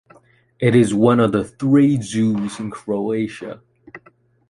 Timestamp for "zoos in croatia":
2.01-3.61